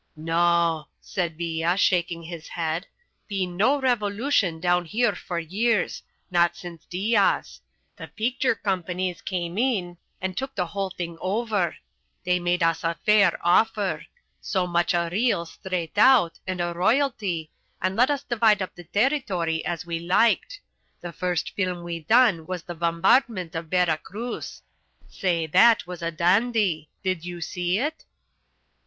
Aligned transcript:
"No," 0.15 0.87
said 0.99 1.37
Villa, 1.37 1.77
shaking 1.77 2.23
his 2.23 2.47
head, 2.47 2.87
"been 3.27 3.55
no 3.55 3.79
revolution 3.79 4.59
down 4.59 4.83
here 4.85 5.13
for 5.13 5.37
years 5.37 6.01
not 6.31 6.55
since 6.55 6.85
Diaz. 6.85 7.61
The 7.97 8.07
picture 8.07 8.55
companies 8.55 9.21
came 9.21 9.59
in 9.59 9.97
and 10.19 10.35
took 10.35 10.55
the 10.55 10.65
whole 10.65 10.89
thing 10.89 11.19
over; 11.21 11.75
they 12.23 12.39
made 12.39 12.63
us 12.63 12.83
a 12.83 12.97
fair 13.05 13.39
offer 13.45 14.03
so 14.39 14.65
much 14.65 14.95
a 14.95 15.07
reel 15.11 15.45
straight 15.45 15.95
out, 15.99 16.39
and 16.47 16.59
a 16.61 16.73
royalty, 16.73 17.51
and 17.79 17.95
let 17.95 18.09
us 18.09 18.23
divide 18.23 18.63
up 18.63 18.73
the 18.73 18.85
territory 18.85 19.63
as 19.63 19.85
we 19.85 19.99
liked. 19.99 20.61
The 21.01 21.13
first 21.13 21.51
film 21.51 21.83
we 21.83 21.99
done 21.99 22.47
was 22.47 22.63
the 22.63 22.73
bombardment 22.73 23.53
of 23.53 23.67
Vera 23.67 23.99
Cruz. 23.99 24.63
Say, 25.07 25.45
that 25.45 25.85
was 25.85 26.01
a 26.01 26.09
dandy; 26.09 26.89
did 27.03 27.23
you 27.23 27.39
see 27.39 27.77
it?" 27.77 28.03